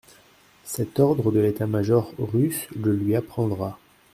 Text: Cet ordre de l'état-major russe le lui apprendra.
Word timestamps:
Cet 0.63 0.99
ordre 0.99 1.31
de 1.31 1.39
l'état-major 1.41 2.11
russe 2.17 2.67
le 2.75 2.91
lui 2.95 3.15
apprendra. 3.15 3.77